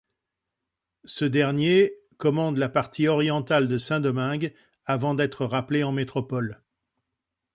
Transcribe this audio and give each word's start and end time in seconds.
Ce 1.05 1.25
dernier 1.25 1.93
commande 2.17 2.57
la 2.57 2.69
partie 2.69 3.05
orientale 3.07 3.67
de 3.67 3.77
Saint-Domingue 3.77 4.51
avant 4.87 5.13
d'être 5.13 5.45
rappelé 5.45 5.83
en 5.83 5.91
métropole. 5.91 6.63